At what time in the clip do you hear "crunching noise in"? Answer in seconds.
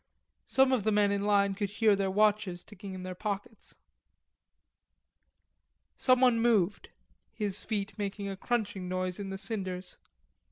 8.35-9.29